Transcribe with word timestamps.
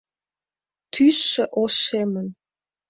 Тӱсшӧ 0.93 1.43
ошемын. 1.63 2.27